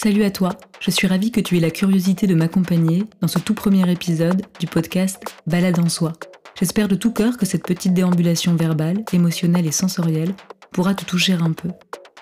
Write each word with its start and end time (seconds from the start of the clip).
Salut 0.00 0.22
à 0.22 0.30
toi, 0.30 0.50
je 0.78 0.92
suis 0.92 1.08
ravie 1.08 1.32
que 1.32 1.40
tu 1.40 1.56
aies 1.56 1.60
la 1.60 1.72
curiosité 1.72 2.28
de 2.28 2.36
m'accompagner 2.36 3.02
dans 3.20 3.26
ce 3.26 3.40
tout 3.40 3.52
premier 3.52 3.90
épisode 3.90 4.42
du 4.60 4.68
podcast 4.68 5.18
Balade 5.48 5.80
en 5.80 5.88
soi. 5.88 6.12
J'espère 6.56 6.86
de 6.86 6.94
tout 6.94 7.10
cœur 7.10 7.36
que 7.36 7.44
cette 7.44 7.64
petite 7.64 7.94
déambulation 7.94 8.54
verbale, 8.54 9.02
émotionnelle 9.12 9.66
et 9.66 9.72
sensorielle 9.72 10.36
pourra 10.70 10.94
te 10.94 11.04
toucher 11.04 11.32
un 11.32 11.50
peu. 11.50 11.70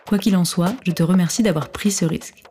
Quoi 0.09 0.17
qu'il 0.17 0.39
en 0.39 0.47
soit, 0.47 0.75
je 0.87 0.93
te 0.93 1.03
remercie 1.03 1.43
d'avoir 1.43 1.69
pris 1.69 1.91
ce 1.91 2.07
risque. 2.07 2.45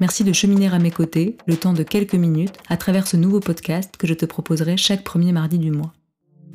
Merci 0.00 0.24
de 0.24 0.32
cheminer 0.32 0.68
à 0.68 0.78
mes 0.78 0.90
côtés 0.90 1.36
le 1.46 1.58
temps 1.58 1.74
de 1.74 1.82
quelques 1.82 2.14
minutes 2.14 2.56
à 2.70 2.78
travers 2.78 3.06
ce 3.06 3.18
nouveau 3.18 3.40
podcast 3.40 3.98
que 3.98 4.06
je 4.06 4.14
te 4.14 4.24
proposerai 4.24 4.78
chaque 4.78 5.04
premier 5.04 5.32
mardi 5.32 5.58
du 5.58 5.72
mois. 5.72 5.92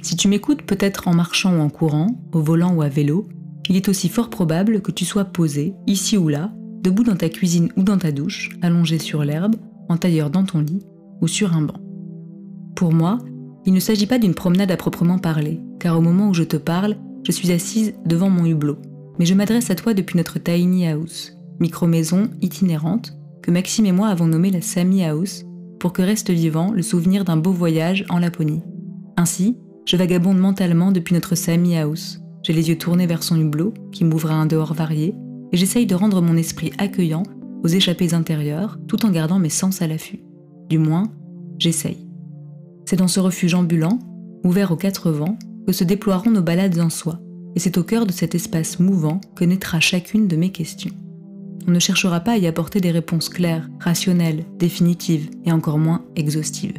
Si 0.01 0.15
tu 0.15 0.27
m'écoutes 0.27 0.63
peut-être 0.63 1.07
en 1.07 1.13
marchant 1.13 1.55
ou 1.55 1.61
en 1.61 1.69
courant, 1.69 2.07
au 2.33 2.41
volant 2.41 2.73
ou 2.73 2.81
à 2.81 2.89
vélo, 2.89 3.29
il 3.69 3.75
est 3.75 3.87
aussi 3.87 4.09
fort 4.09 4.31
probable 4.31 4.81
que 4.81 4.91
tu 4.91 5.05
sois 5.05 5.25
posé, 5.25 5.75
ici 5.85 6.17
ou 6.17 6.27
là, 6.27 6.51
debout 6.85 7.03
dans 7.03 7.15
ta 7.15 7.29
cuisine 7.29 7.69
ou 7.75 7.81
dans 7.83 7.97
ta 7.97 8.11
douche, 8.11 8.51
allongé 8.61 8.99
sur 8.99 9.25
l'herbe, 9.25 9.55
en 9.89 9.97
tailleur 9.97 10.29
dans 10.29 10.43
ton 10.43 10.59
lit 10.59 10.85
ou 11.19 11.27
sur 11.27 11.55
un 11.55 11.63
banc. 11.63 11.79
Pour 12.75 12.93
moi, 12.93 13.17
il 13.65 13.73
ne 13.73 13.79
s'agit 13.79 14.05
pas 14.05 14.19
d'une 14.19 14.35
promenade 14.35 14.69
à 14.69 14.77
proprement 14.77 15.17
parler, 15.17 15.61
car 15.79 15.97
au 15.97 16.01
moment 16.01 16.29
où 16.29 16.33
je 16.35 16.43
te 16.43 16.57
parle, 16.57 16.97
je 17.23 17.31
suis 17.31 17.51
assise 17.51 17.93
devant 18.05 18.29
mon 18.29 18.45
hublot. 18.45 18.77
Mais 19.17 19.25
je 19.25 19.33
m'adresse 19.33 19.71
à 19.71 19.75
toi 19.75 19.95
depuis 19.95 20.17
notre 20.17 20.37
tiny 20.37 20.87
house, 20.87 21.35
micro-maison 21.59 22.29
itinérante 22.41 23.17
que 23.41 23.49
Maxime 23.49 23.87
et 23.87 23.91
moi 23.91 24.09
avons 24.09 24.27
nommée 24.27 24.51
la 24.51 24.61
Sami 24.61 25.03
House 25.03 25.43
pour 25.79 25.91
que 25.91 26.03
reste 26.03 26.29
vivant 26.29 26.71
le 26.71 26.83
souvenir 26.83 27.25
d'un 27.25 27.37
beau 27.37 27.51
voyage 27.51 28.05
en 28.09 28.19
Laponie. 28.19 28.61
Ainsi, 29.17 29.57
je 29.85 29.97
vagabonde 29.97 30.37
mentalement 30.37 30.91
depuis 30.91 31.15
notre 31.15 31.33
Sami 31.35 31.77
House. 31.77 32.19
J'ai 32.43 32.53
les 32.53 32.69
yeux 32.69 32.77
tournés 32.77 33.07
vers 33.07 33.23
son 33.23 33.39
hublot, 33.39 33.73
qui 33.91 34.03
m'ouvre 34.03 34.29
à 34.29 34.35
un 34.35 34.45
dehors 34.45 34.73
varié, 34.73 35.15
et 35.51 35.57
j'essaye 35.57 35.85
de 35.85 35.95
rendre 35.95 36.21
mon 36.21 36.37
esprit 36.37 36.71
accueillant 36.77 37.23
aux 37.63 37.67
échappées 37.67 38.13
intérieures, 38.13 38.77
tout 38.87 39.05
en 39.05 39.11
gardant 39.11 39.39
mes 39.39 39.49
sens 39.49 39.81
à 39.81 39.87
l'affût. 39.87 40.19
Du 40.69 40.77
moins, 40.77 41.11
j'essaye. 41.57 42.07
C'est 42.85 42.97
dans 42.97 43.07
ce 43.07 43.19
refuge 43.19 43.55
ambulant, 43.55 43.99
ouvert 44.43 44.71
aux 44.71 44.77
quatre 44.77 45.11
vents, 45.11 45.37
que 45.65 45.73
se 45.73 45.83
déploieront 45.83 46.29
nos 46.29 46.43
balades 46.43 46.79
en 46.79 46.91
soi, 46.91 47.19
et 47.55 47.59
c'est 47.59 47.77
au 47.77 47.83
cœur 47.83 48.05
de 48.05 48.11
cet 48.11 48.35
espace 48.35 48.79
mouvant 48.79 49.19
que 49.35 49.45
naîtra 49.45 49.79
chacune 49.79 50.27
de 50.27 50.35
mes 50.35 50.51
questions. 50.51 50.93
On 51.67 51.71
ne 51.71 51.79
cherchera 51.79 52.19
pas 52.19 52.33
à 52.33 52.37
y 52.37 52.45
apporter 52.45 52.79
des 52.79 52.91
réponses 52.91 53.29
claires, 53.29 53.67
rationnelles, 53.79 54.45
définitives 54.59 55.31
et 55.45 55.51
encore 55.51 55.79
moins 55.79 56.05
exhaustives. 56.15 56.77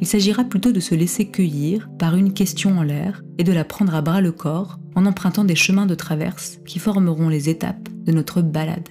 Il 0.00 0.06
s'agira 0.08 0.42
plutôt 0.42 0.72
de 0.72 0.80
se 0.80 0.96
laisser 0.96 1.30
cueillir 1.30 1.88
par 1.98 2.16
une 2.16 2.32
question 2.32 2.76
en 2.78 2.82
l'air 2.82 3.22
et 3.38 3.44
de 3.44 3.52
la 3.52 3.64
prendre 3.64 3.94
à 3.94 4.02
bras 4.02 4.20
le 4.20 4.32
corps 4.32 4.80
en 4.96 5.06
empruntant 5.06 5.44
des 5.44 5.54
chemins 5.54 5.86
de 5.86 5.94
traverse 5.94 6.58
qui 6.66 6.80
formeront 6.80 7.28
les 7.28 7.48
étapes 7.48 7.88
de 8.04 8.12
notre 8.12 8.42
balade. 8.42 8.88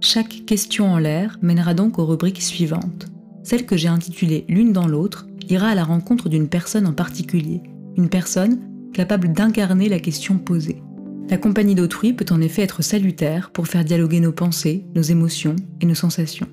Chaque 0.00 0.44
question 0.46 0.90
en 0.92 0.98
l'air 0.98 1.38
mènera 1.42 1.74
donc 1.74 1.98
aux 1.98 2.06
rubriques 2.06 2.42
suivantes. 2.42 3.06
Celle 3.44 3.66
que 3.66 3.76
j'ai 3.76 3.88
intitulée 3.88 4.44
L'une 4.48 4.72
dans 4.72 4.86
l'autre 4.86 5.26
ira 5.48 5.68
à 5.68 5.74
la 5.74 5.84
rencontre 5.84 6.28
d'une 6.28 6.48
personne 6.48 6.86
en 6.86 6.92
particulier, 6.92 7.62
une 7.96 8.08
personne 8.08 8.60
capable 8.92 9.32
d'incarner 9.32 9.88
la 9.88 9.98
question 9.98 10.38
posée. 10.38 10.82
La 11.30 11.38
compagnie 11.38 11.74
d'autrui 11.74 12.12
peut 12.12 12.26
en 12.30 12.40
effet 12.40 12.62
être 12.62 12.82
salutaire 12.82 13.50
pour 13.50 13.66
faire 13.66 13.84
dialoguer 13.84 14.20
nos 14.20 14.32
pensées, 14.32 14.84
nos 14.94 15.02
émotions 15.02 15.56
et 15.80 15.86
nos 15.86 15.94
sensations. 15.94 16.48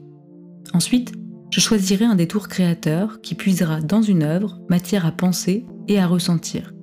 Ensuite, 0.74 1.12
je 1.52 1.60
choisirai 1.60 2.06
un 2.06 2.16
détour 2.16 2.48
créateur 2.48 3.22
qui 3.22 3.36
puisera 3.36 3.82
dans 3.82 4.02
une 4.02 4.24
œuvre 4.24 4.60
matière 4.70 5.06
à 5.06 5.12
penser 5.12 5.66
et 5.88 6.00
à 6.00 6.08
ressentir. 6.08 6.74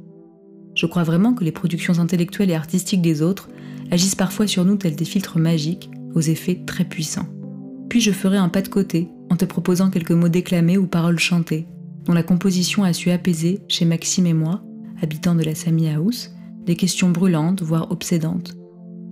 Je 0.75 0.87
crois 0.87 1.05
vraiment 1.05 1.33
que 1.33 1.45
les 1.45 1.53
productions 1.53 1.99
intellectuelles 2.01 2.51
et 2.51 2.55
artistiques 2.55 3.01
des 3.01 3.23
autres 3.23 3.49
agissent 3.91 4.15
parfois 4.15 4.47
sur 4.47 4.65
nous 4.65 4.77
tels 4.77 4.97
des 4.97 5.05
filtres 5.05 5.39
magiques 5.39 5.91
aux 6.15 6.21
effets 6.21 6.63
très 6.67 6.85
puissants. 6.85 7.29
Puis 7.89 8.01
je 8.01 8.11
ferai 8.11 8.37
un 8.37 8.49
pas 8.49 8.63
de 8.63 8.69
côté 8.69 9.09
en 9.31 9.37
te 9.37 9.45
proposant 9.45 9.91
quelques 9.91 10.13
mots 10.13 10.29
déclamés 10.29 10.79
ou 10.79 10.87
paroles 10.87 11.19
chantées, 11.19 11.67
dont 12.05 12.13
la 12.13 12.23
composition 12.23 12.85
a 12.85 12.93
su 12.93 13.11
apaiser, 13.11 13.61
chez 13.69 13.85
Maxime 13.85 14.27
et 14.27 14.33
moi, 14.33 14.63
habitants 15.03 15.35
de 15.35 15.43
la 15.43 15.55
Sami 15.55 15.89
House, 15.89 16.31
des 16.65 16.77
questions 16.77 17.11
brûlantes, 17.11 17.63
voire 17.63 17.91
obsédantes. 17.91 18.57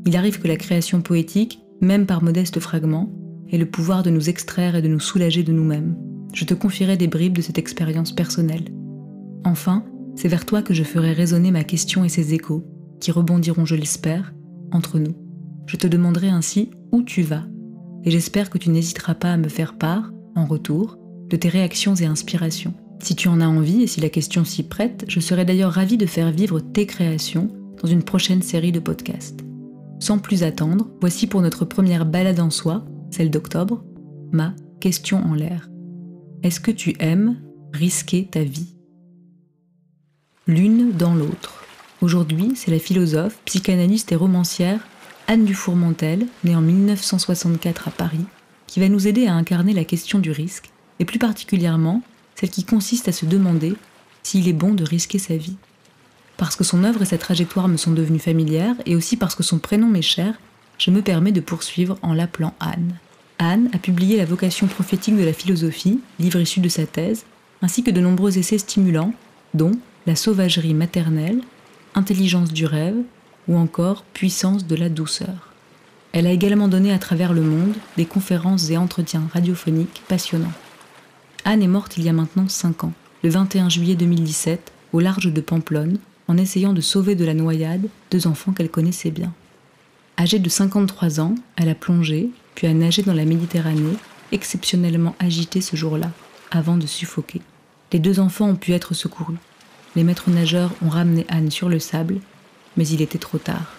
Il 0.07 0.17
arrive 0.17 0.41
que 0.41 0.49
la 0.49 0.57
création 0.57 1.01
poétique, 1.03 1.61
même 1.81 2.07
par 2.07 2.23
modestes 2.23 2.61
fragments, 2.61 3.13
ait 3.51 3.59
le 3.59 3.67
pouvoir 3.67 4.03
de 4.03 4.11
nous 4.11 4.29
extraire 4.29 4.77
et 4.77 4.83
de 4.83 4.89
nous 4.89 5.01
soulager 5.01 5.43
de 5.43 5.53
nous-mêmes. 5.53 5.97
Je 6.33 6.45
te 6.45 6.55
confierai 6.55 6.97
des 6.97 7.07
bribes 7.07 7.37
de 7.37 7.43
cette 7.43 7.59
expérience 7.59 8.13
personnelle. 8.13 8.65
Enfin, 9.45 9.85
c'est 10.17 10.29
vers 10.29 10.47
toi 10.47 10.63
que 10.63 10.75
je 10.75 10.83
ferai 10.83 11.13
résonner 11.13 11.51
ma 11.51 11.65
question 11.65 12.05
et 12.05 12.09
ses 12.09 12.35
échos, 12.35 12.65
qui 13.01 13.13
rebondiront, 13.13 13.65
je 13.65 13.77
l'espère, 13.77 14.34
entre 14.75 14.99
nous. 14.99 15.15
Je 15.67 15.79
te 15.79 15.87
demanderai 15.87 16.29
ainsi 16.29 16.71
où 16.93 17.03
tu 17.03 17.23
vas, 17.23 17.45
et 18.05 18.11
j'espère 18.11 18.51
que 18.51 18.59
tu 18.59 18.69
n'hésiteras 18.69 19.15
pas 19.15 19.33
à 19.33 19.39
me 19.39 19.49
faire 19.49 19.79
part, 19.79 20.13
en 20.37 20.45
retour, 20.45 20.99
de 21.31 21.37
tes 21.37 21.49
réactions 21.49 21.95
et 21.95 22.05
inspirations. 22.05 22.75
Si 23.01 23.17
tu 23.17 23.29
en 23.29 23.41
as 23.41 23.49
envie 23.49 23.83
et 23.83 23.87
si 23.87 24.01
la 24.01 24.11
question 24.11 24.45
s'y 24.45 24.63
prête, 24.63 25.05
je 25.09 25.21
serais 25.21 25.45
d'ailleurs 25.45 25.73
ravie 25.73 25.97
de 25.97 26.07
faire 26.07 26.31
vivre 26.31 26.61
tes 26.61 26.87
créations 26.87 27.49
dans 27.83 27.89
une 27.89 28.03
prochaine 28.03 28.43
série 28.43 28.73
de 28.73 28.79
podcasts. 28.81 29.41
Sans 30.01 30.19
plus 30.19 30.43
attendre, 30.43 30.89
voici 31.01 31.27
pour 31.27 31.41
notre 31.41 31.65
première 31.65 32.05
balade 32.05 32.41
en 32.41 32.51
soi, 32.51 32.85
celle 33.11 33.31
d'octobre, 33.31 33.85
ma 34.33 34.55
question 34.81 35.19
en 35.25 35.35
l'air. 35.35 35.71
Est-ce 36.43 36.61
que 36.61 36.71
tu 36.71 36.95
aimes 36.99 37.37
risquer 37.73 38.27
ta 38.31 38.43
vie? 38.43 38.77
L'une 40.47 40.93
dans 40.93 41.15
l'autre. 41.15 41.64
Aujourd'hui, 42.05 42.53
c'est 42.55 42.71
la 42.71 42.79
philosophe, 42.79 43.39
psychanalyste 43.47 44.13
et 44.13 44.15
romancière 44.15 44.79
Anne 45.27 45.47
Dufourmentel, 45.47 46.27
née 46.45 46.55
en 46.55 46.61
1964 46.61 47.89
à 47.89 47.91
Paris, 47.93 48.27
qui 48.67 48.79
va 48.79 48.91
nous 48.91 49.09
aider 49.09 49.27
à 49.27 49.33
incarner 49.33 49.73
la 49.73 49.87
question 49.87 50.19
du 50.19 50.31
risque, 50.31 50.69
et 51.01 51.07
plus 51.07 51.19
particulièrement 51.19 52.03
celle 52.35 52.51
qui 52.51 52.65
consiste 52.65 53.09
à 53.09 53.13
se 53.13 53.25
demander 53.25 53.73
s'il 54.23 54.49
est 54.49 54.53
bon 54.53 54.75
de 54.75 54.85
risquer 54.85 55.19
sa 55.19 55.39
vie. 55.39 55.57
Parce 56.37 56.57
que 56.57 56.63
son 56.63 56.85
œuvre 56.85 57.01
et 57.01 57.07
sa 57.07 57.17
trajectoire 57.17 57.69
me 57.69 57.79
sont 57.79 57.93
devenues 57.93 58.19
familières, 58.19 58.77
et 58.85 58.97
aussi 58.97 59.17
parce 59.17 59.35
que 59.35 59.43
son 59.43 59.59
prénom 59.59 59.89
m'est 59.89 60.03
cher, 60.03 60.35
je 60.77 60.91
me 60.91 61.01
permets 61.01 61.33
de 61.33 61.41
poursuivre 61.41 61.97
en 62.03 62.13
l'appelant 62.13 62.53
Anne. 62.61 62.99
Anne 63.39 63.71
a 63.73 63.79
publié 63.79 64.19
La 64.19 64.27
vocation 64.27 64.67
prophétique 64.67 65.17
de 65.17 65.25
la 65.25 65.33
philosophie, 65.33 66.01
livre 66.19 66.41
issu 66.41 66.61
de 66.61 66.69
sa 66.69 66.85
thèse, 66.85 67.25
ainsi 67.63 67.83
que 67.83 67.91
de 67.91 68.03
nombreux 68.03 68.37
essais 68.37 68.59
stimulants, 68.59 69.15
dont 69.55 69.73
La 70.07 70.17
sauvagerie 70.17 70.75
maternelle, 70.75 71.41
Intelligence 71.97 72.53
du 72.53 72.67
rêve 72.67 72.97
ou 73.47 73.57
encore 73.57 74.03
Puissance 74.13 74.67
de 74.67 74.75
la 74.75 74.89
douceur. 74.89 75.53
Elle 76.13 76.27
a 76.27 76.33
également 76.33 76.69
donné 76.69 76.93
à 76.93 76.99
travers 76.99 77.33
le 77.33 77.43
monde 77.43 77.75
des 77.97 78.05
conférences 78.05 78.71
et 78.71 78.77
entretiens 78.77 79.29
radiophoniques 79.33 80.03
passionnants. 80.09 80.53
Anne 81.45 81.63
est 81.63 81.69
morte 81.69 81.97
il 81.97 82.05
y 82.05 82.09
a 82.09 82.13
maintenant 82.13 82.49
5 82.49 82.85
ans, 82.85 82.93
le 83.23 83.31
21 83.31 83.69
juillet 83.69 83.95
2017, 83.95 84.73
au 84.93 85.01
large 85.01 85.33
de 85.33 85.41
Pamplonne, 85.41 85.99
en 86.27 86.37
essayant 86.37 86.73
de 86.73 86.81
sauver 86.81 87.15
de 87.15 87.25
la 87.25 87.35
noyade 87.35 87.89
deux 88.11 88.27
enfants 88.27 88.53
qu'elle 88.53 88.71
connaissait 88.71 89.11
bien. 89.11 89.33
Âgée 90.19 90.39
de 90.39 90.49
53 90.49 91.21
ans, 91.21 91.35
elle 91.57 91.69
a 91.69 91.75
plongé, 91.75 92.31
puis 92.55 92.67
a 92.67 92.75
nagé 92.75 93.03
dans 93.03 93.15
la 93.15 93.25
Méditerranée, 93.25 93.97
exceptionnellement 94.33 95.15
agitée 95.19 95.61
ce 95.61 95.77
jour-là, 95.77 96.11
avant 96.51 96.77
de 96.77 96.87
suffoquer. 96.87 97.41
Les 97.93 97.99
deux 97.99 98.21
enfants 98.21 98.49
ont 98.49 98.57
pu 98.57 98.73
être 98.73 98.95
secourus. 98.95 99.39
Les 99.97 100.05
maîtres 100.05 100.31
nageurs 100.31 100.73
ont 100.83 100.89
ramené 100.89 101.25
Anne 101.29 101.51
sur 101.51 101.69
le 101.69 101.79
sable, 101.79 102.19
mais 102.77 102.87
il 102.89 103.01
était 103.01 103.19
trop 103.19 103.39
tard. 103.39 103.75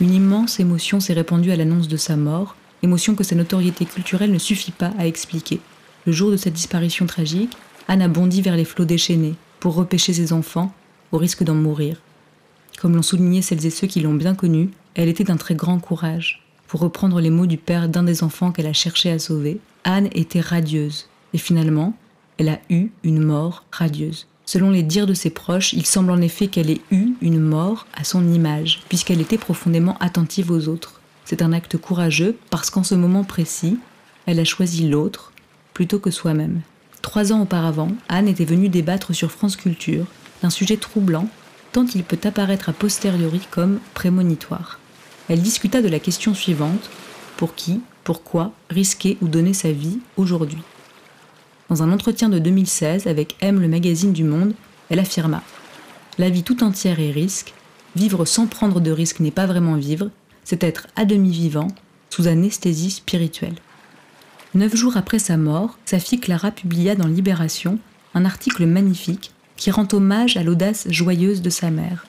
Une 0.00 0.14
immense 0.14 0.58
émotion 0.58 1.00
s'est 1.00 1.12
répandue 1.12 1.52
à 1.52 1.56
l'annonce 1.56 1.88
de 1.88 1.96
sa 1.96 2.16
mort, 2.16 2.56
émotion 2.82 3.14
que 3.14 3.24
sa 3.24 3.36
notoriété 3.36 3.84
culturelle 3.84 4.32
ne 4.32 4.38
suffit 4.38 4.72
pas 4.72 4.92
à 4.98 5.06
expliquer. 5.06 5.60
Le 6.06 6.12
jour 6.12 6.30
de 6.30 6.36
cette 6.36 6.54
disparition 6.54 7.06
tragique, 7.06 7.56
Anne 7.88 8.02
a 8.02 8.08
bondi 8.08 8.42
vers 8.42 8.56
les 8.56 8.64
flots 8.64 8.84
déchaînés 8.84 9.34
pour 9.60 9.74
repêcher 9.74 10.12
ses 10.12 10.32
enfants, 10.32 10.74
au 11.12 11.18
risque 11.18 11.44
d'en 11.44 11.54
mourir. 11.54 12.00
Comme 12.80 12.96
l'ont 12.96 13.02
souligné 13.02 13.40
celles 13.40 13.64
et 13.64 13.70
ceux 13.70 13.86
qui 13.86 14.00
l'ont 14.00 14.14
bien 14.14 14.34
connue, 14.34 14.70
elle 14.94 15.08
était 15.08 15.24
d'un 15.24 15.36
très 15.36 15.54
grand 15.54 15.78
courage. 15.78 16.42
Pour 16.66 16.80
reprendre 16.80 17.20
les 17.20 17.30
mots 17.30 17.46
du 17.46 17.56
père 17.56 17.88
d'un 17.88 18.02
des 18.02 18.24
enfants 18.24 18.50
qu'elle 18.50 18.66
a 18.66 18.72
cherché 18.72 19.10
à 19.10 19.18
sauver, 19.18 19.60
Anne 19.84 20.08
était 20.12 20.40
radieuse, 20.40 21.08
et 21.32 21.38
finalement, 21.38 21.96
elle 22.38 22.48
a 22.48 22.58
eu 22.68 22.88
une 23.04 23.22
mort 23.22 23.64
radieuse. 23.70 24.26
Selon 24.54 24.70
les 24.70 24.84
dires 24.84 25.08
de 25.08 25.14
ses 25.14 25.30
proches, 25.30 25.72
il 25.72 25.84
semble 25.84 26.12
en 26.12 26.20
effet 26.20 26.46
qu'elle 26.46 26.70
ait 26.70 26.80
eu 26.92 27.14
une 27.20 27.40
mort 27.40 27.88
à 27.92 28.04
son 28.04 28.32
image, 28.32 28.82
puisqu'elle 28.88 29.20
était 29.20 29.36
profondément 29.36 29.98
attentive 29.98 30.52
aux 30.52 30.68
autres. 30.68 31.00
C'est 31.24 31.42
un 31.42 31.52
acte 31.52 31.76
courageux 31.76 32.36
parce 32.50 32.70
qu'en 32.70 32.84
ce 32.84 32.94
moment 32.94 33.24
précis, 33.24 33.80
elle 34.26 34.38
a 34.38 34.44
choisi 34.44 34.88
l'autre 34.88 35.32
plutôt 35.72 35.98
que 35.98 36.12
soi-même. 36.12 36.60
Trois 37.02 37.32
ans 37.32 37.42
auparavant, 37.42 37.88
Anne 38.08 38.28
était 38.28 38.44
venue 38.44 38.68
débattre 38.68 39.12
sur 39.12 39.32
France 39.32 39.56
Culture 39.56 40.06
d'un 40.40 40.50
sujet 40.50 40.76
troublant, 40.76 41.28
tant 41.72 41.86
il 41.92 42.04
peut 42.04 42.20
apparaître 42.22 42.68
a 42.68 42.72
posteriori 42.72 43.40
comme 43.50 43.80
prémonitoire. 43.92 44.78
Elle 45.28 45.42
discuta 45.42 45.82
de 45.82 45.88
la 45.88 45.98
question 45.98 46.32
suivante 46.32 46.90
pour 47.38 47.56
qui, 47.56 47.80
pourquoi 48.04 48.52
risquer 48.70 49.18
ou 49.20 49.26
donner 49.26 49.52
sa 49.52 49.72
vie 49.72 49.98
aujourd'hui? 50.16 50.62
Dans 51.70 51.82
un 51.82 51.92
entretien 51.92 52.28
de 52.28 52.38
2016 52.38 53.06
avec 53.06 53.36
M, 53.40 53.60
le 53.60 53.68
magazine 53.68 54.12
du 54.12 54.22
Monde, 54.22 54.52
elle 54.90 54.98
affirma 54.98 55.42
La 56.18 56.28
vie 56.28 56.42
tout 56.42 56.62
entière 56.62 57.00
est 57.00 57.10
risque, 57.10 57.54
vivre 57.96 58.24
sans 58.26 58.46
prendre 58.46 58.80
de 58.80 58.90
risque 58.90 59.20
n'est 59.20 59.30
pas 59.30 59.46
vraiment 59.46 59.76
vivre, 59.76 60.10
c'est 60.44 60.62
être 60.62 60.86
à 60.94 61.06
demi 61.06 61.30
vivant, 61.30 61.68
sous 62.10 62.28
anesthésie 62.28 62.90
spirituelle. 62.90 63.56
Neuf 64.54 64.76
jours 64.76 64.96
après 64.96 65.18
sa 65.18 65.36
mort, 65.36 65.78
sa 65.84 65.98
fille 65.98 66.20
Clara 66.20 66.50
publia 66.50 66.94
dans 66.94 67.08
Libération 67.08 67.78
un 68.14 68.24
article 68.24 68.66
magnifique 68.66 69.32
qui 69.56 69.70
rend 69.70 69.88
hommage 69.92 70.36
à 70.36 70.42
l'audace 70.42 70.86
joyeuse 70.90 71.42
de 71.42 71.50
sa 71.50 71.70
mère. 71.70 72.06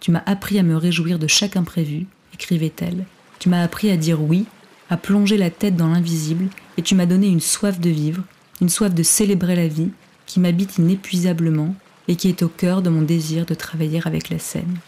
Tu 0.00 0.10
m'as 0.10 0.22
appris 0.26 0.58
à 0.58 0.62
me 0.62 0.76
réjouir 0.76 1.18
de 1.18 1.26
chaque 1.26 1.56
imprévu, 1.56 2.06
écrivait-elle. 2.34 3.04
Tu 3.38 3.48
m'as 3.48 3.62
appris 3.62 3.90
à 3.90 3.96
dire 3.96 4.22
oui, 4.22 4.46
à 4.88 4.96
plonger 4.96 5.36
la 5.36 5.50
tête 5.50 5.76
dans 5.76 5.88
l'invisible, 5.88 6.48
et 6.76 6.82
tu 6.82 6.94
m'as 6.94 7.06
donné 7.06 7.28
une 7.28 7.40
soif 7.40 7.78
de 7.78 7.90
vivre, 7.90 8.22
une 8.60 8.68
soif 8.68 8.94
de 8.94 9.02
célébrer 9.02 9.56
la 9.56 9.68
vie, 9.68 9.90
qui 10.26 10.40
m'habite 10.40 10.78
inépuisablement 10.78 11.74
et 12.08 12.16
qui 12.16 12.28
est 12.28 12.42
au 12.42 12.48
cœur 12.48 12.82
de 12.82 12.90
mon 12.90 13.02
désir 13.02 13.46
de 13.46 13.54
travailler 13.54 14.00
avec 14.04 14.30
la 14.30 14.38
scène. 14.38 14.78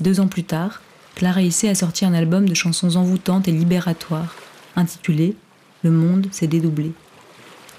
Deux 0.00 0.20
ans 0.20 0.28
plus 0.28 0.44
tard, 0.44 0.82
Clara 1.14 1.42
Issé 1.42 1.68
a 1.68 1.74
sorti 1.74 2.04
un 2.04 2.14
album 2.14 2.48
de 2.48 2.54
chansons 2.54 2.96
envoûtantes 2.96 3.48
et 3.48 3.52
libératoires, 3.52 4.36
intitulé 4.76 5.34
le 5.82 5.90
monde 5.90 6.28
s'est 6.32 6.46
dédoublé. 6.46 6.92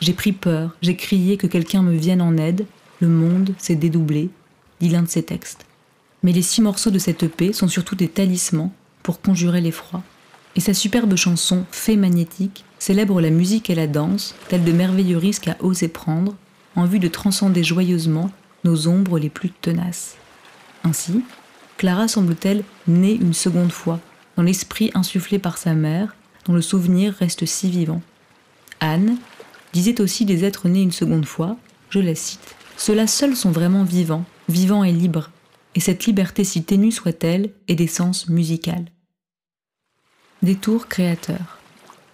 J'ai 0.02 0.14
pris 0.14 0.32
peur, 0.32 0.76
j'ai 0.82 0.96
crié 0.96 1.38
que 1.38 1.48
quelqu'un 1.48 1.82
me 1.82 1.96
vienne 1.96 2.22
en 2.22 2.38
aide, 2.38 2.66
le 3.02 3.08
monde 3.08 3.54
s'est 3.58 3.76
dédoublé, 3.76 4.30
dit 4.80 4.90
l'un 4.90 5.04
de 5.04 5.10
ses 5.10 5.24
textes. 5.24 5.66
Mais 6.24 6.32
les 6.32 6.42
six 6.42 6.62
morceaux 6.62 6.92
de 6.92 7.00
cette 7.00 7.24
EP 7.24 7.54
sont 7.54 7.68
surtout 7.68 7.96
des 7.96 8.08
talismans 8.08 8.74
pour 9.04 9.22
conjurer 9.22 9.62
l'effroi. 9.62 10.02
Et 10.56 10.62
sa 10.62 10.74
superbe 10.74 11.16
chanson 11.16 11.66
Fée 11.72 11.96
magnétique 11.96 12.66
célèbre 12.80 13.22
la 13.22 13.30
musique 13.30 13.70
et 13.70 13.76
la 13.76 13.88
danse, 13.88 14.36
tels 14.48 14.64
de 14.64 14.72
merveilleux 14.72 15.18
risques 15.18 15.50
à 15.50 15.58
oser 15.60 15.90
prendre, 15.90 16.36
en 16.76 16.86
vue 16.86 17.00
de 17.00 17.08
transcender 17.08 17.64
joyeusement 17.64 18.32
nos 18.64 18.88
ombres 18.88 19.20
les 19.20 19.30
plus 19.30 19.52
tenaces. 19.52 20.16
Ainsi, 20.84 21.22
Clara 21.78 22.08
semble-t-elle 22.08 22.64
née 22.88 23.14
une 23.14 23.34
seconde 23.34 23.72
fois, 23.72 24.00
dans 24.38 24.44
l'esprit 24.44 24.92
insufflé 24.94 25.40
par 25.40 25.58
sa 25.58 25.74
mère, 25.74 26.16
dont 26.46 26.54
le 26.54 26.62
souvenir 26.62 27.14
reste 27.14 27.46
si 27.46 27.70
vivant. 27.70 28.02
Anne 28.80 29.18
disait 29.74 30.02
aussi 30.02 30.26
des 30.26 30.46
êtres 30.46 30.68
nés 30.68 30.82
une 30.82 30.92
seconde 30.92 31.26
fois, 31.26 31.58
je 31.90 32.00
la 32.00 32.16
cite, 32.16 32.56
Ceux-là 32.78 33.08
seuls 33.08 33.36
sont 33.36 33.52
vraiment 33.52 33.84
vivants, 33.84 34.24
vivants 34.48 34.86
et 34.86 34.94
libres, 34.94 35.32
et 35.76 35.82
cette 35.82 36.06
liberté 36.06 36.44
si 36.44 36.64
ténue 36.64 36.92
soit-elle 36.92 37.52
est 37.68 37.76
d'essence 37.76 38.30
musicale. 38.30 38.86
Détour 40.42 40.88
créateur. 40.88 41.60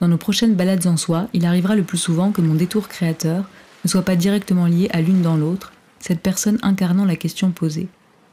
Dans 0.02 0.08
nos 0.08 0.18
prochaines 0.18 0.56
balades 0.56 0.88
en 0.88 0.98
soi, 0.98 1.28
il 1.34 1.46
arrivera 1.46 1.76
le 1.76 1.84
plus 1.84 2.00
souvent 2.00 2.32
que 2.32 2.42
mon 2.42 2.56
détour 2.56 2.88
créateur 2.88 3.48
ne 3.84 3.90
soit 3.90 4.02
pas 4.02 4.16
directement 4.16 4.66
lié 4.66 4.90
à 4.94 5.02
l'une 5.02 5.22
dans 5.22 5.38
l'autre, 5.38 5.74
cette 6.00 6.22
personne 6.22 6.58
incarnant 6.64 7.06
la 7.06 7.18
question 7.18 7.52
posée. 7.52 7.88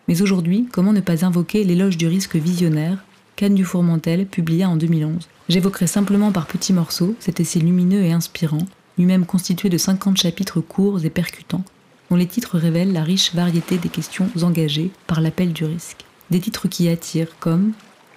Mais 0.08 0.22
aujourd'hui, 0.22 0.66
comment 0.72 0.94
ne 0.94 1.02
pas 1.02 1.26
invoquer 1.26 1.62
l'éloge 1.62 1.98
du 1.98 2.06
risque 2.06 2.36
visionnaire 2.36 3.04
Canne 3.36 3.54
du 3.54 3.66
Fourmentel, 3.66 4.24
publié 4.24 4.64
en 4.64 4.76
2011 4.76 5.28
J'évoquerai 5.50 5.86
simplement 5.86 6.32
par 6.32 6.46
petits 6.46 6.72
morceaux 6.72 7.14
cet 7.20 7.38
essai 7.38 7.58
lumineux 7.58 8.02
et 8.02 8.12
inspirant, 8.12 8.64
lui-même 8.96 9.26
constitué 9.26 9.68
de 9.68 9.76
50 9.76 10.16
chapitres 10.16 10.62
courts 10.62 11.04
et 11.04 11.10
percutants, 11.10 11.64
dont 12.08 12.16
les 12.16 12.26
titres 12.26 12.56
révèlent 12.56 12.94
la 12.94 13.04
riche 13.04 13.34
variété 13.34 13.76
des 13.76 13.90
questions 13.90 14.30
engagées 14.40 14.90
par 15.06 15.20
l'appel 15.20 15.52
du 15.52 15.66
risque. 15.66 16.06
Des 16.30 16.40
titres 16.40 16.66
qui 16.68 16.88
attirent 16.88 17.38
comme 17.40 17.72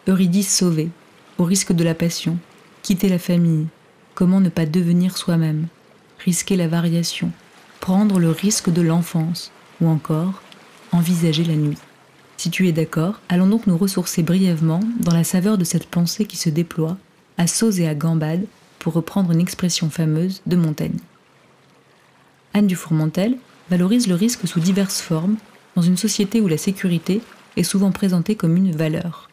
Eurydice 0.07 0.55
sauvée, 0.55 0.89
au 1.37 1.43
risque 1.43 1.73
de 1.73 1.83
la 1.83 1.95
passion, 1.95 2.37
quitter 2.81 3.09
la 3.09 3.19
famille, 3.19 3.67
comment 4.13 4.39
ne 4.39 4.49
pas 4.49 4.65
devenir 4.65 5.17
soi-même, 5.17 5.67
risquer 6.19 6.55
la 6.55 6.67
variation, 6.67 7.31
prendre 7.79 8.19
le 8.19 8.29
risque 8.29 8.69
de 8.69 8.81
l'enfance, 8.81 9.51
ou 9.81 9.87
encore 9.87 10.41
envisager 10.91 11.43
la 11.43 11.55
nuit. 11.55 11.77
Si 12.37 12.49
tu 12.49 12.67
es 12.67 12.71
d'accord, 12.71 13.21
allons 13.29 13.47
donc 13.47 13.67
nous 13.67 13.77
ressourcer 13.77 14.23
brièvement 14.23 14.81
dans 14.99 15.13
la 15.13 15.23
saveur 15.23 15.57
de 15.57 15.63
cette 15.63 15.87
pensée 15.87 16.25
qui 16.25 16.37
se 16.37 16.49
déploie, 16.49 16.97
à 17.37 17.47
sauce 17.47 17.79
et 17.79 17.87
à 17.87 17.95
gambade, 17.95 18.45
pour 18.79 18.93
reprendre 18.93 19.31
une 19.31 19.39
expression 19.39 19.89
fameuse 19.89 20.41
de 20.45 20.55
Montaigne. 20.55 20.99
Anne 22.53 22.67
du 22.67 22.75
Fourmentel 22.75 23.37
valorise 23.69 24.07
le 24.07 24.15
risque 24.15 24.47
sous 24.47 24.59
diverses 24.59 25.01
formes 25.01 25.37
dans 25.75 25.81
une 25.81 25.97
société 25.97 26.39
où 26.39 26.47
la 26.47 26.57
sécurité 26.57 27.21
est 27.57 27.63
souvent 27.63 27.91
présentée 27.91 28.35
comme 28.35 28.55
une 28.55 28.75
valeur. 28.75 29.29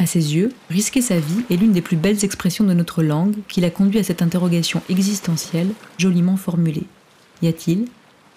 À 0.00 0.06
ses 0.06 0.34
yeux, 0.34 0.50
risquer 0.70 1.02
sa 1.02 1.20
vie 1.20 1.44
est 1.50 1.56
l'une 1.56 1.72
des 1.72 1.82
plus 1.82 1.98
belles 1.98 2.24
expressions 2.24 2.64
de 2.64 2.72
notre 2.72 3.02
langue 3.02 3.36
qui 3.48 3.60
l'a 3.60 3.68
conduit 3.68 4.00
à 4.00 4.02
cette 4.02 4.22
interrogation 4.22 4.80
existentielle 4.88 5.68
joliment 5.98 6.38
formulée. 6.38 6.86
Y 7.42 7.48
a-t-il, 7.48 7.84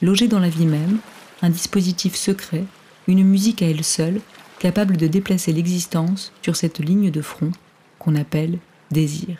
logé 0.02 0.28
dans 0.28 0.42
la 0.42 0.50
vie 0.50 0.66
même, 0.66 0.98
un 1.42 1.50
dispositif 1.50 2.16
secret, 2.16 2.66
une 3.08 3.24
musique 3.24 3.62
à 3.62 3.70
elle 3.70 3.86
seule, 3.86 4.20
capable 4.60 4.98
de 4.98 5.08
déplacer 5.08 5.54
l'existence 5.54 6.34
sur 6.42 6.58
cette 6.58 6.80
ligne 6.80 7.12
de 7.12 7.22
front 7.22 7.52
qu'on 7.98 8.16
appelle 8.16 8.60
désir? 8.92 9.38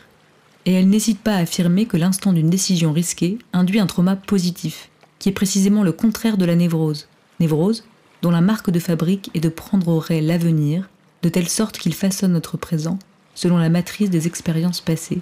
Et 0.64 0.72
elle 0.72 0.88
n'hésite 0.88 1.20
pas 1.20 1.34
à 1.34 1.40
affirmer 1.40 1.84
que 1.84 1.98
l'instant 1.98 2.32
d'une 2.32 2.48
décision 2.48 2.92
risquée 2.92 3.36
induit 3.52 3.80
un 3.80 3.86
trauma 3.86 4.16
positif, 4.16 4.88
qui 5.18 5.28
est 5.28 5.32
précisément 5.32 5.82
le 5.82 5.92
contraire 5.92 6.38
de 6.38 6.46
la 6.46 6.56
névrose. 6.56 7.06
Névrose, 7.38 7.84
dont 8.22 8.30
la 8.30 8.40
marque 8.40 8.70
de 8.70 8.80
fabrique 8.80 9.30
est 9.34 9.40
de 9.40 9.50
prendre 9.50 9.88
au 9.88 9.98
réel 9.98 10.26
l'avenir, 10.26 10.88
de 11.24 11.30
telle 11.30 11.48
sorte 11.48 11.78
qu'il 11.78 11.94
façonne 11.94 12.32
notre 12.32 12.58
présent, 12.58 12.98
selon 13.34 13.56
la 13.56 13.70
matrice 13.70 14.10
des 14.10 14.26
expériences 14.26 14.82
passées, 14.82 15.20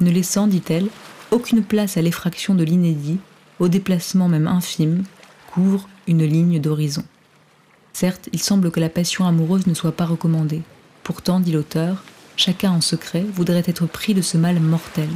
ne 0.00 0.08
laissant, 0.08 0.46
dit-elle, 0.46 0.86
aucune 1.32 1.64
place 1.64 1.96
à 1.96 2.02
l'effraction 2.02 2.54
de 2.54 2.62
l'inédit, 2.62 3.18
au 3.58 3.66
déplacement 3.66 4.28
même 4.28 4.46
infime, 4.46 5.02
couvre 5.52 5.88
une 6.06 6.24
ligne 6.24 6.60
d'horizon. 6.60 7.02
Certes, 7.92 8.28
il 8.32 8.40
semble 8.40 8.70
que 8.70 8.78
la 8.78 8.88
passion 8.88 9.26
amoureuse 9.26 9.66
ne 9.66 9.74
soit 9.74 9.96
pas 9.96 10.06
recommandée. 10.06 10.62
Pourtant, 11.02 11.40
dit 11.40 11.52
l'auteur, 11.52 12.04
chacun 12.36 12.70
en 12.70 12.80
secret 12.80 13.24
voudrait 13.34 13.64
être 13.66 13.86
pris 13.86 14.14
de 14.14 14.22
ce 14.22 14.38
mal 14.38 14.60
mortel, 14.60 15.08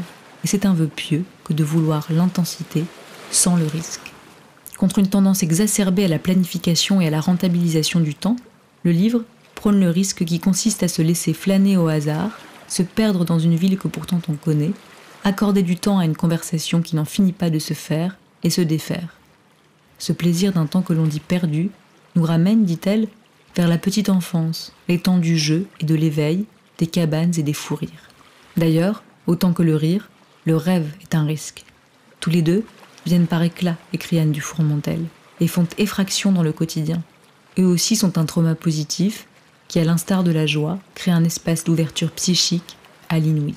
et 0.43 0.49
c'est 0.49 0.67
un 0.67 0.75
vœu 0.75 0.89
pieux 0.89 1.25
que 1.45 1.53
de 1.53 1.63
vouloir 1.63 2.09
l'intensité 2.11 2.85
sans 3.31 3.55
le 3.55 3.67
risque. 3.67 4.13
Contre 4.77 4.99
une 4.99 5.09
tendance 5.09 5.45
exacerbée 5.45 6.05
à 6.05 6.09
la 6.09 6.19
planification 6.19 7.01
et 7.01 7.07
à 7.07 7.11
la 7.11 7.21
rentabilisation 7.21 8.01
du 8.01 8.17
temps, 8.17 8.37
le 8.83 8.91
livre 8.91 9.23
prône 9.67 9.81
le 9.81 9.91
risque 9.91 10.25
qui 10.25 10.39
consiste 10.39 10.85
à 10.85 10.89
se 10.89 11.03
laisser 11.03 11.33
flâner 11.33 11.77
au 11.77 11.89
hasard, 11.89 12.31
se 12.69 12.85
perdre 12.85 13.25
dans 13.25 13.41
une 13.41 13.57
ville 13.57 13.77
que 13.77 13.89
pourtant 13.89 14.21
on 14.29 14.35
connaît, 14.35 14.71
accorder 15.25 15.65
du 15.65 15.75
temps 15.75 15.99
à 15.99 16.05
une 16.05 16.15
conversation 16.15 16.83
qui 16.83 16.95
n'en 16.95 17.05
finit 17.05 17.33
pas 17.33 17.51
de 17.51 17.59
se 17.59 17.75
faire 17.75 18.17
et 18.45 18.51
se 18.51 18.61
défaire. 18.61 19.17
Ce 19.99 20.13
plaisir 20.13 20.53
d'un 20.53 20.67
temps 20.67 20.83
que 20.83 20.93
l'on 20.93 21.07
dit 21.07 21.19
perdu 21.19 21.71
nous 22.15 22.23
ramène, 22.23 22.65
dit-elle, 22.65 23.09
vers 23.57 23.67
la 23.67 23.77
petite 23.77 24.09
enfance, 24.09 24.73
les 24.87 25.01
temps 25.01 25.19
du 25.19 25.37
jeu 25.37 25.67
et 25.81 25.85
de 25.85 25.97
l'éveil, 25.97 26.45
des 26.79 26.87
cabanes 26.87 27.33
et 27.37 27.43
des 27.43 27.53
fous 27.53 27.75
rires. 27.75 28.11
D'ailleurs, 28.57 29.03
autant 29.27 29.53
que 29.53 29.65
le 29.65 29.75
rire, 29.75 30.11
le 30.45 30.55
rêve 30.55 30.93
est 31.03 31.17
un 31.17 31.25
risque. 31.25 31.65
Tous 32.21 32.31
les 32.31 32.43
deux 32.43 32.63
viennent 33.05 33.27
par 33.27 33.43
éclat, 33.43 33.77
écrit 33.93 34.21
Anne 34.21 34.31
du 34.31 34.41
Fourmentel, 34.41 35.01
et 35.41 35.49
font 35.49 35.67
effraction 35.77 36.31
dans 36.31 36.45
le 36.45 36.53
quotidien. 36.53 37.03
Eux 37.59 37.67
aussi 37.67 37.97
sont 37.97 38.17
un 38.17 38.27
trauma 38.27 38.55
positif 38.55 39.27
qui, 39.69 39.79
à 39.79 39.85
l'instar 39.85 40.25
de 40.25 40.31
la 40.31 40.47
joie, 40.47 40.79
crée 40.95 41.11
un 41.11 41.25
espace 41.25 41.65
d'ouverture 41.65 42.13
psychique 42.13 42.77
à 43.09 43.19
l'inouï. 43.19 43.55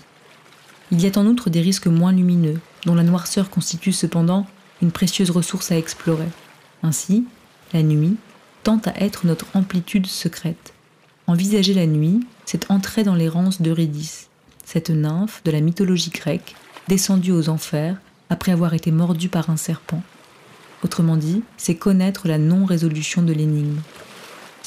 Il 0.92 1.02
y 1.02 1.08
a 1.08 1.20
en 1.20 1.26
outre 1.26 1.50
des 1.50 1.62
risques 1.62 1.88
moins 1.88 2.12
lumineux, 2.12 2.60
dont 2.86 2.96
la 2.96 3.04
noirceur 3.04 3.50
constitue 3.50 3.92
cependant 3.92 4.48
une 4.82 4.92
précieuse 4.92 5.30
ressource 5.30 5.72
à 5.72 5.78
explorer. 5.78 6.30
Ainsi, 6.82 7.26
la 7.74 7.84
nuit 7.84 8.16
tend 8.64 8.82
à 8.86 9.00
être 9.00 9.26
notre 9.26 9.46
amplitude 9.54 10.08
secrète. 10.08 10.74
Envisager 11.28 11.74
la 11.74 11.86
nuit, 11.86 12.22
c'est 12.46 12.72
entrer 12.72 13.04
dans 13.04 13.16
l'errance 13.16 13.62
d'Eurydice, 13.62 14.30
cette 14.66 14.90
nymphe 14.90 15.42
de 15.46 15.52
la 15.52 15.62
mythologie 15.62 16.10
grecque, 16.10 16.56
descendue 16.88 17.32
aux 17.32 17.50
enfers 17.50 17.98
après 18.32 18.52
avoir 18.52 18.74
été 18.74 18.92
mordue 18.92 19.30
par 19.30 19.50
un 19.50 19.58
serpent. 19.58 20.02
Autrement 20.84 21.18
dit, 21.18 21.44
c'est 21.58 21.76
connaître 21.76 22.28
la 22.28 22.38
non-résolution 22.38 23.22
de 23.22 23.34
l'énigme. 23.34 23.82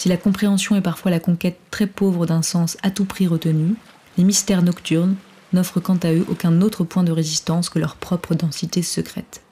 Si 0.03 0.09
la 0.09 0.17
compréhension 0.17 0.75
est 0.75 0.81
parfois 0.81 1.13
la 1.13 1.21
conquête 1.21 1.61
très 1.71 1.87
pauvre 1.87 2.27
d'un 2.27 2.43
sens 2.43 2.77
à 2.83 2.91
tout 2.91 3.05
prix 3.05 3.29
retenu, 3.29 3.77
les 4.19 4.25
mystères 4.25 4.65
nocturnes 4.65 5.15
n'offrent 5.53 5.79
quant 5.79 5.99
à 6.03 6.13
eux 6.13 6.27
aucun 6.29 6.61
autre 6.61 6.83
point 6.83 7.05
de 7.05 7.13
résistance 7.13 7.69
que 7.69 7.79
leur 7.79 7.95
propre 7.95 8.35
densité 8.35 8.83
secrète. 8.83 9.43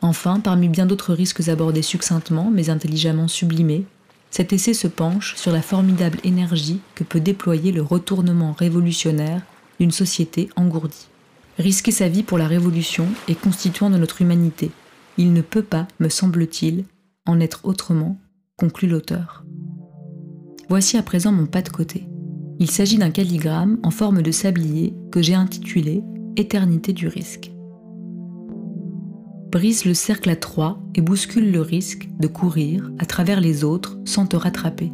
Enfin, 0.00 0.40
parmi 0.40 0.70
bien 0.70 0.86
d'autres 0.86 1.12
risques 1.12 1.46
abordés 1.50 1.82
succinctement 1.82 2.50
mais 2.50 2.70
intelligemment 2.70 3.28
sublimés, 3.28 3.84
cet 4.30 4.54
essai 4.54 4.72
se 4.72 4.88
penche 4.88 5.36
sur 5.36 5.52
la 5.52 5.60
formidable 5.60 6.20
énergie 6.24 6.80
que 6.94 7.04
peut 7.04 7.20
déployer 7.20 7.70
le 7.70 7.82
retournement 7.82 8.52
révolutionnaire 8.52 9.42
d'une 9.78 9.90
société 9.90 10.48
engourdie. 10.56 11.08
Risquer 11.58 11.92
sa 11.92 12.08
vie 12.08 12.22
pour 12.22 12.38
la 12.38 12.48
révolution 12.48 13.08
est 13.28 13.38
constituant 13.38 13.90
de 13.90 13.98
notre 13.98 14.22
humanité. 14.22 14.70
Il 15.18 15.34
ne 15.34 15.42
peut 15.42 15.60
pas, 15.60 15.86
me 16.00 16.08
semble-t-il, 16.08 16.86
en 17.26 17.40
être 17.40 17.60
autrement, 17.64 18.16
conclut 18.56 18.88
l'auteur. 18.88 19.44
Voici 20.68 20.96
à 20.96 21.02
présent 21.02 21.32
mon 21.32 21.46
pas 21.46 21.62
de 21.62 21.68
côté. 21.68 22.08
Il 22.58 22.70
s'agit 22.70 22.98
d'un 22.98 23.10
calligramme 23.10 23.78
en 23.82 23.90
forme 23.90 24.22
de 24.22 24.30
sablier 24.30 24.94
que 25.10 25.22
j'ai 25.22 25.34
intitulé 25.34 26.02
Éternité 26.36 26.92
du 26.92 27.08
risque 27.08 27.50
brise 29.50 29.84
le 29.84 29.94
cercle 29.94 30.30
à 30.30 30.36
trois 30.36 30.78
et 30.94 31.00
bouscule 31.00 31.50
le 31.50 31.60
risque 31.60 32.08
de 32.20 32.26
courir 32.26 32.90
à 32.98 33.06
travers 33.06 33.40
les 33.40 33.64
autres 33.64 33.98
sans 34.04 34.26
te 34.26 34.36
rattraper. 34.36 34.92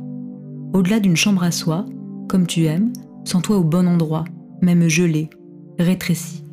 Au-delà 0.72 1.00
d'une 1.00 1.16
chambre 1.16 1.42
à 1.42 1.50
soi, 1.50 1.86
comme 2.28 2.46
tu 2.46 2.64
aimes, 2.64 2.92
sens-toi 3.24 3.56
au 3.56 3.64
bon 3.64 3.86
endroit, 3.88 4.24
même 4.62 4.88
gelé, 4.88 5.28
rétréci. 5.78 6.44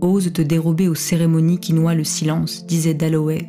ose 0.00 0.32
te 0.32 0.42
dérober 0.42 0.88
aux 0.88 0.94
cérémonies 0.94 1.58
qui 1.58 1.72
noient 1.72 1.94
le 1.94 2.04
silence, 2.04 2.66
disait 2.66 2.94
Dalloway. 2.94 3.48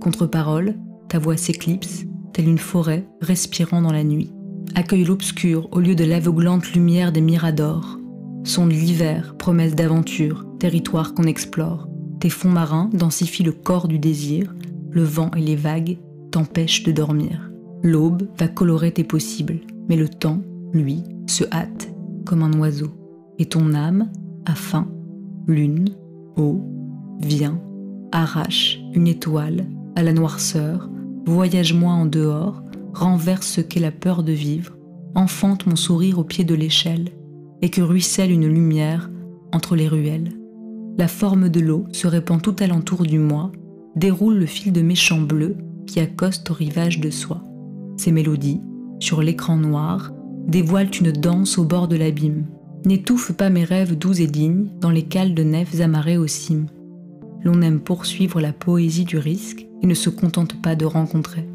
Contre-parole, 0.00 0.76
ta 1.08 1.18
voix 1.18 1.36
s'éclipse, 1.36 2.04
telle 2.36 2.48
une 2.48 2.58
forêt 2.58 3.08
respirant 3.22 3.80
dans 3.80 3.92
la 3.92 4.04
nuit. 4.04 4.30
Accueille 4.74 5.06
l'obscur 5.06 5.68
au 5.72 5.80
lieu 5.80 5.94
de 5.94 6.04
l'aveuglante 6.04 6.70
lumière 6.74 7.10
des 7.10 7.22
miradors. 7.22 7.98
Sonde 8.44 8.72
l'hiver, 8.72 9.36
promesse 9.38 9.74
d'aventure, 9.74 10.44
territoire 10.58 11.14
qu'on 11.14 11.22
explore. 11.22 11.88
Tes 12.20 12.28
fonds 12.28 12.50
marins 12.50 12.90
densifient 12.92 13.42
le 13.42 13.52
corps 13.52 13.88
du 13.88 13.98
désir, 13.98 14.54
le 14.90 15.02
vent 15.02 15.30
et 15.34 15.40
les 15.40 15.56
vagues 15.56 15.96
t'empêchent 16.30 16.82
de 16.82 16.92
dormir. 16.92 17.50
L'aube 17.82 18.28
va 18.36 18.48
colorer 18.48 18.92
tes 18.92 19.04
possibles, 19.04 19.60
mais 19.88 19.96
le 19.96 20.10
temps, 20.10 20.42
lui, 20.74 21.04
se 21.26 21.44
hâte 21.50 21.88
comme 22.26 22.42
un 22.42 22.52
oiseau. 22.58 22.90
Et 23.38 23.46
ton 23.46 23.72
âme 23.72 24.10
a 24.44 24.54
faim, 24.54 24.88
lune, 25.46 25.88
eau, 26.36 26.60
vient, 27.18 27.58
arrache 28.12 28.78
une 28.92 29.06
étoile 29.06 29.64
à 29.94 30.02
la 30.02 30.12
noirceur, 30.12 30.90
voyage-moi 31.26 31.92
en 31.92 32.06
dehors, 32.06 32.62
renverse 32.94 33.46
ce 33.46 33.60
qu'est 33.60 33.80
la 33.80 33.90
peur 33.90 34.22
de 34.22 34.32
vivre, 34.32 34.76
enfante 35.14 35.66
mon 35.66 35.76
sourire 35.76 36.18
au 36.18 36.24
pied 36.24 36.44
de 36.44 36.54
l'échelle, 36.54 37.10
et 37.62 37.68
que 37.68 37.82
ruisselle 37.82 38.30
une 38.30 38.46
lumière 38.46 39.10
entre 39.52 39.76
les 39.76 39.88
ruelles. 39.88 40.32
La 40.98 41.08
forme 41.08 41.48
de 41.48 41.60
l'eau 41.60 41.86
se 41.92 42.06
répand 42.06 42.40
tout 42.40 42.56
alentour 42.60 43.02
du 43.02 43.18
moi, 43.18 43.52
déroule 43.96 44.38
le 44.38 44.46
fil 44.46 44.72
de 44.72 44.82
méchant 44.82 45.20
bleu 45.20 45.56
qui 45.86 46.00
accoste 46.00 46.50
au 46.50 46.54
rivage 46.54 47.00
de 47.00 47.10
soi. 47.10 47.42
Ces 47.96 48.12
mélodies, 48.12 48.60
sur 49.00 49.22
l'écran 49.22 49.56
noir, 49.56 50.12
dévoilent 50.46 50.90
une 51.00 51.12
danse 51.12 51.58
au 51.58 51.64
bord 51.64 51.88
de 51.88 51.96
l'abîme. 51.96 52.46
N'étouffe 52.84 53.32
pas 53.32 53.50
mes 53.50 53.64
rêves 53.64 53.98
doux 53.98 54.20
et 54.20 54.26
dignes 54.26 54.68
dans 54.80 54.90
les 54.90 55.02
cales 55.02 55.34
de 55.34 55.42
nefs 55.42 55.80
amarrées 55.80 56.18
aux 56.18 56.26
cimes. 56.26 56.66
L'on 57.42 57.62
aime 57.62 57.80
poursuivre 57.80 58.40
la 58.40 58.52
poésie 58.52 59.04
du 59.04 59.18
risque 59.18 59.66
ne 59.86 59.94
se 59.94 60.10
contente 60.10 60.60
pas 60.60 60.74
de 60.74 60.84
rencontrer. 60.84 61.48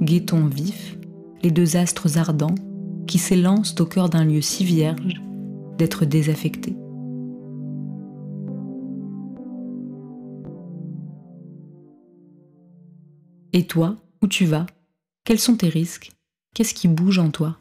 Guettons 0.00 0.46
vif, 0.46 0.98
les 1.42 1.50
deux 1.50 1.76
astres 1.76 2.18
ardents 2.18 2.54
qui 3.06 3.18
s'élancent 3.18 3.80
au 3.80 3.86
cœur 3.86 4.08
d'un 4.08 4.24
lieu 4.24 4.40
si 4.40 4.64
vierge 4.64 5.20
d'être 5.78 6.04
désaffecté. 6.04 6.76
Et 13.52 13.66
toi, 13.66 13.96
où 14.22 14.26
tu 14.26 14.44
vas? 14.44 14.66
Quels 15.24 15.38
sont 15.38 15.56
tes 15.56 15.68
risques? 15.68 16.10
Qu'est-ce 16.54 16.74
qui 16.74 16.88
bouge 16.88 17.18
en 17.18 17.30
toi? 17.30 17.58